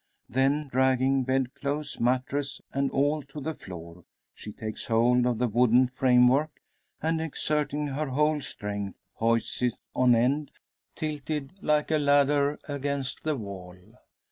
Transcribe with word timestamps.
Then, 0.27 0.67
dragging 0.67 1.25
bed 1.25 1.53
clothes, 1.53 1.99
mattress, 1.99 2.59
and 2.73 2.89
all 2.89 3.21
to 3.21 3.39
the 3.39 3.53
floor, 3.53 4.03
she 4.33 4.51
takes 4.51 4.87
hold 4.87 5.27
of 5.27 5.37
the 5.37 5.47
wooden 5.47 5.85
framework; 5.87 6.59
and, 7.03 7.21
exerting 7.21 7.85
her 7.89 8.07
whole 8.07 8.41
strength, 8.41 8.97
hoists 9.17 9.61
it 9.61 9.75
on 9.93 10.15
end, 10.15 10.49
tilted 10.95 11.53
like 11.61 11.91
a 11.91 11.99
ladder 11.99 12.57
against 12.67 13.21
the 13.21 13.35
wall. 13.35 13.77